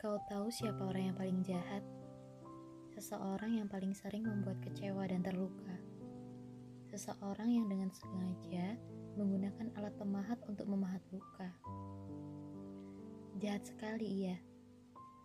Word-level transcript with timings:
Kau 0.00 0.16
tahu 0.32 0.48
siapa 0.48 0.80
orang 0.80 1.12
yang 1.12 1.16
paling 1.20 1.44
jahat? 1.44 1.84
Seseorang 2.96 3.60
yang 3.60 3.68
paling 3.68 3.92
sering 3.92 4.24
membuat 4.24 4.56
kecewa 4.64 5.04
dan 5.04 5.20
terluka. 5.20 5.76
Seseorang 6.88 7.52
yang 7.52 7.68
dengan 7.68 7.92
sengaja 7.92 8.80
menggunakan 9.20 9.68
alat 9.76 9.92
pemahat 10.00 10.40
untuk 10.48 10.72
memahat 10.72 11.04
luka. 11.12 11.52
Jahat 13.44 13.60
sekali 13.68 14.24
ia. 14.24 14.40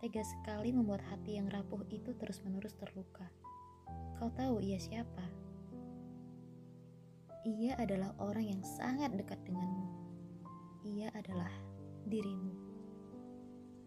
Tega 0.04 0.20
sekali 0.20 0.76
membuat 0.76 1.00
hati 1.08 1.40
yang 1.40 1.48
rapuh 1.48 1.80
itu 1.88 2.12
terus-menerus 2.12 2.76
terluka. 2.76 3.32
Kau 4.20 4.28
tahu 4.28 4.60
ia 4.60 4.76
siapa? 4.76 5.24
Ia 7.48 7.80
adalah 7.80 8.12
orang 8.20 8.44
yang 8.44 8.60
sangat 8.60 9.16
dekat 9.16 9.40
denganmu. 9.48 9.88
Ia 10.84 11.08
adalah 11.16 11.48
dirimu. 12.04 12.52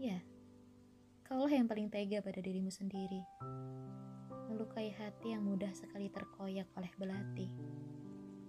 Ya, 0.01 0.17
kaulah 1.30 1.54
yang 1.54 1.69
paling 1.69 1.93
tega 1.93 2.25
pada 2.25 2.42
dirimu 2.42 2.74
sendiri. 2.74 3.21
Melukai 4.50 4.89
hati 4.97 5.37
yang 5.37 5.46
mudah 5.46 5.70
sekali 5.78 6.10
terkoyak 6.10 6.65
oleh 6.74 6.89
belati. 6.97 7.46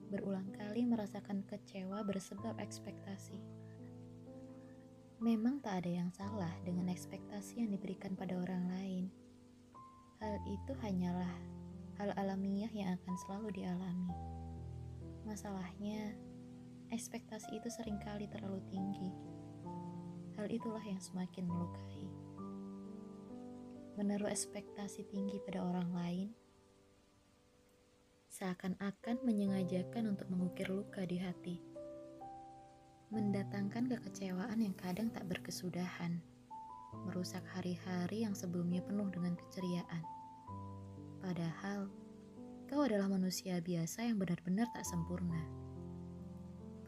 Berulang 0.09 0.49
kali 0.57 0.89
merasakan 0.89 1.45
kecewa 1.45 2.01
bersebab 2.09 2.57
ekspektasi. 2.57 3.37
Memang 5.21 5.61
tak 5.61 5.85
ada 5.85 5.93
yang 5.93 6.09
salah 6.09 6.49
dengan 6.65 6.89
ekspektasi 6.89 7.61
yang 7.61 7.69
diberikan 7.69 8.17
pada 8.17 8.41
orang 8.41 8.65
lain. 8.73 9.05
Hal 10.25 10.41
itu 10.49 10.73
hanyalah 10.81 11.37
hal 12.01 12.17
alamiah 12.17 12.73
yang 12.73 12.97
akan 12.97 13.15
selalu 13.29 13.61
dialami. 13.61 14.17
Masalahnya, 15.29 16.17
ekspektasi 16.89 17.61
itu 17.61 17.69
sering 17.69 18.01
kali 18.01 18.25
terlalu 18.33 18.65
tinggi. 18.73 19.13
Hal 20.41 20.49
itulah 20.49 20.81
yang 20.81 20.97
semakin 20.97 21.45
melukai. 21.45 22.20
Menaruh 24.01 24.33
ekspektasi 24.33 25.13
tinggi 25.13 25.37
pada 25.45 25.61
orang 25.61 25.93
lain 25.93 26.33
seakan-akan 28.33 29.21
menyengajakan 29.29 30.17
untuk 30.17 30.25
mengukir 30.33 30.73
luka 30.73 31.05
di 31.05 31.21
hati. 31.21 31.61
Mendatangkan 33.13 33.93
kekecewaan 33.93 34.57
yang 34.65 34.73
kadang 34.81 35.13
tak 35.13 35.29
berkesudahan, 35.29 36.17
merusak 37.05 37.45
hari-hari 37.53 38.25
yang 38.25 38.33
sebelumnya 38.33 38.81
penuh 38.81 39.13
dengan 39.13 39.37
keceriaan. 39.37 40.01
Padahal, 41.21 41.93
kau 42.73 42.81
adalah 42.89 43.13
manusia 43.13 43.61
biasa 43.61 44.09
yang 44.09 44.17
benar-benar 44.17 44.65
tak 44.73 44.89
sempurna. 44.89 45.45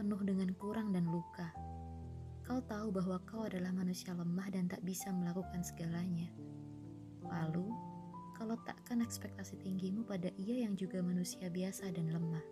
Penuh 0.00 0.24
dengan 0.24 0.48
kurang 0.56 0.96
dan 0.96 1.04
luka. 1.12 1.52
Kau 2.48 2.64
tahu 2.64 2.88
bahwa 2.88 3.20
kau 3.28 3.44
adalah 3.44 3.68
manusia 3.76 4.16
lemah 4.16 4.48
dan 4.48 4.64
tak 4.64 4.80
bisa 4.80 5.12
melakukan 5.12 5.60
segalanya. 5.60 6.32
Lalu, 7.32 7.72
kau 8.36 8.44
letakkan 8.44 9.00
ekspektasi 9.00 9.56
tinggimu 9.64 10.04
pada 10.04 10.28
ia 10.36 10.68
yang 10.68 10.76
juga 10.76 11.00
manusia 11.00 11.48
biasa 11.48 11.88
dan 11.96 12.12
lemah. 12.12 12.44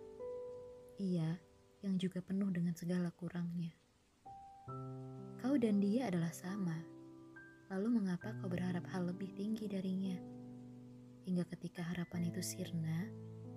Ia 0.97 1.37
yang 1.85 2.01
juga 2.01 2.21
penuh 2.21 2.49
dengan 2.49 2.73
segala 2.73 3.13
kurangnya. 3.13 3.73
Kau 5.41 5.57
dan 5.57 5.81
dia 5.81 6.09
adalah 6.09 6.33
sama. 6.33 6.77
Lalu 7.69 8.01
mengapa 8.01 8.33
kau 8.41 8.49
berharap 8.49 8.85
hal 8.89 9.09
lebih 9.09 9.31
tinggi 9.37 9.69
darinya? 9.69 10.17
Hingga 11.25 11.45
ketika 11.55 11.85
harapan 11.85 12.29
itu 12.33 12.41
sirna, 12.41 13.07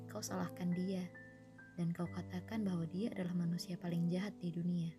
kau 0.08 0.20
salahkan 0.20 0.70
dia 0.76 1.04
dan 1.74 1.90
kau 1.90 2.06
katakan 2.06 2.62
bahwa 2.62 2.86
dia 2.86 3.10
adalah 3.12 3.34
manusia 3.34 3.74
paling 3.74 4.06
jahat 4.06 4.32
di 4.38 4.54
dunia. 4.54 4.94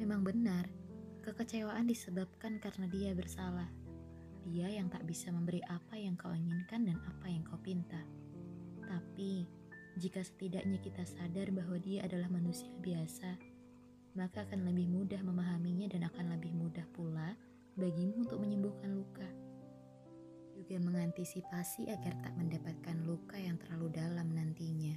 Memang 0.00 0.24
benar, 0.24 0.66
kekecewaan 1.22 1.86
disebabkan 1.86 2.58
karena 2.58 2.88
dia 2.88 3.12
bersalah. 3.12 3.68
Dia 4.48 4.66
yang 4.70 4.90
tak 4.90 5.06
bisa 5.06 5.30
memberi 5.30 5.62
apa 5.70 5.94
yang 5.94 6.18
kau 6.18 6.34
inginkan 6.34 6.88
dan 6.88 6.98
apa 7.06 7.26
yang 7.30 7.46
kau 7.46 7.60
pinta. 7.62 8.02
Tapi, 8.82 9.46
jika 10.00 10.24
setidaknya 10.24 10.82
kita 10.82 11.06
sadar 11.06 11.54
bahwa 11.54 11.78
dia 11.78 12.02
adalah 12.02 12.26
manusia 12.32 12.70
biasa, 12.82 13.38
maka 14.18 14.44
akan 14.44 14.66
lebih 14.66 14.90
mudah 14.90 15.22
memahaminya 15.22 15.92
dan 15.92 16.08
akan 16.10 16.36
lebih 16.36 16.52
mudah 16.52 16.84
pula 16.92 17.32
bagimu 17.78 18.26
untuk 18.28 18.42
menyembuhkan 18.42 18.92
luka 18.92 19.24
juga 20.62 20.78
mengantisipasi 20.88 21.90
agar 21.90 22.14
tak 22.22 22.32
mendapatkan 22.38 22.96
luka 23.02 23.34
yang 23.34 23.58
terlalu 23.58 23.92
dalam 23.92 24.30
nantinya. 24.30 24.94